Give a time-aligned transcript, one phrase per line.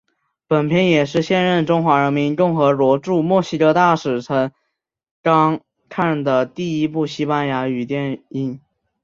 [0.47, 4.51] 本片也是现任中华人民共和国驻墨西哥大使曾
[5.21, 8.59] 钢看的第一部西班牙语电影。